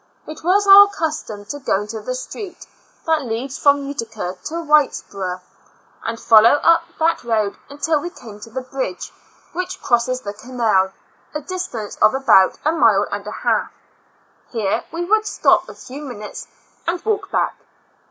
It 0.25 0.43
was 0.43 0.65
our 0.65 0.87
custom 0.87 1.45
to 1.45 1.59
go 1.59 1.81
into 1.81 2.01
the 2.01 2.15
street 2.15 2.65
that 3.05 3.21
leads 3.23 3.59
from 3.59 3.85
Utica 3.85 4.35
to 4.45 4.55
Whitesborough, 4.63 5.41
and 6.03 6.19
follow 6.19 6.53
up 6.63 6.85
that 6.97 7.23
road 7.23 7.55
until 7.69 7.99
we 8.01 8.09
came 8.09 8.39
to 8.39 8.49
the 8.49 8.61
bridge 8.63 9.11
which 9.53 9.79
crosses 9.79 10.21
the 10.21 10.33
canal, 10.33 10.91
a 11.35 11.41
distance 11.41 11.97
of 11.97 12.15
about 12.15 12.57
a 12.65 12.71
mile 12.71 13.05
and 13.11 13.27
a 13.27 13.31
half; 13.45 13.71
here 14.49 14.83
we 14.91 15.05
would 15.05 15.27
stop 15.27 15.69
a 15.69 15.75
few 15.75 16.01
minutes 16.01 16.47
and 16.87 17.05
walk 17.05 17.29
back. 17.29 17.55